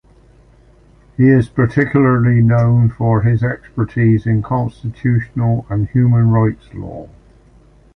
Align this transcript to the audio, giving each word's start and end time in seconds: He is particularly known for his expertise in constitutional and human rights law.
He 1.15 1.29
is 1.29 1.47
particularly 1.47 2.41
known 2.41 2.89
for 2.89 3.21
his 3.21 3.43
expertise 3.43 4.25
in 4.25 4.41
constitutional 4.41 5.67
and 5.69 5.87
human 5.89 6.31
rights 6.31 6.73
law. 6.73 7.07